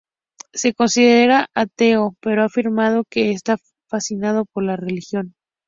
[0.51, 3.57] Se considera ateo, pero ha afirmado que está
[3.87, 5.35] "fascinado" por la religión.